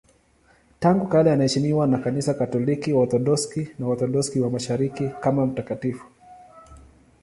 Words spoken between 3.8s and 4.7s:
Waorthodoksi wa